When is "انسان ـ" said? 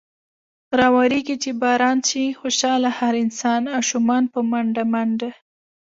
3.23-3.71